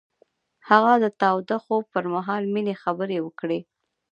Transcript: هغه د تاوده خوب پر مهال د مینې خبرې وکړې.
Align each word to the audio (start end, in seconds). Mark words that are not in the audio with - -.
هغه 0.69 0.93
د 1.03 1.05
تاوده 1.21 1.57
خوب 1.63 1.83
پر 1.93 2.05
مهال 2.13 2.43
د 2.47 2.51
مینې 2.53 2.75
خبرې 2.83 3.17
وکړې. 3.21 3.59